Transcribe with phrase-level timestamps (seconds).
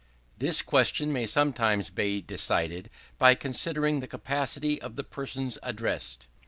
[0.35, 6.25] This question may sometimes be decided by considering the capacity of the persons addressed.